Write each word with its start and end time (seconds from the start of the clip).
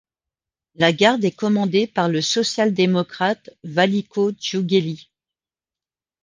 La 0.73 0.93
garde 0.93 1.23
est 1.25 1.31
commandée 1.35 1.85
par 1.85 2.09
le 2.09 2.21
social-démocrate 2.21 3.51
Valiko 3.63 4.31
Djoughéli. 4.35 5.11